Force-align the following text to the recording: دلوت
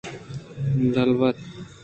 دلوت 0.93 1.37